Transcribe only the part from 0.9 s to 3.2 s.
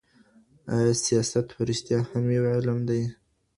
سیاست په رښتیا هم یو علم دی؟